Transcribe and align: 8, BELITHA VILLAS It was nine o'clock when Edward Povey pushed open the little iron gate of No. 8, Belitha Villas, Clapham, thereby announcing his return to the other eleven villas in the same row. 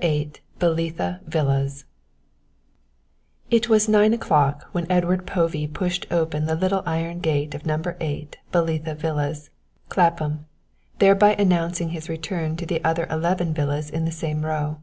8, 0.00 0.40
BELITHA 0.60 1.22
VILLAS 1.26 1.84
It 3.50 3.68
was 3.68 3.88
nine 3.88 4.14
o'clock 4.14 4.68
when 4.70 4.88
Edward 4.88 5.26
Povey 5.26 5.66
pushed 5.66 6.06
open 6.12 6.46
the 6.46 6.54
little 6.54 6.84
iron 6.86 7.18
gate 7.18 7.52
of 7.52 7.66
No. 7.66 7.82
8, 8.00 8.36
Belitha 8.52 8.94
Villas, 8.94 9.50
Clapham, 9.88 10.46
thereby 11.00 11.34
announcing 11.36 11.88
his 11.88 12.08
return 12.08 12.54
to 12.58 12.64
the 12.64 12.80
other 12.84 13.08
eleven 13.10 13.52
villas 13.52 13.90
in 13.90 14.04
the 14.04 14.12
same 14.12 14.46
row. 14.46 14.78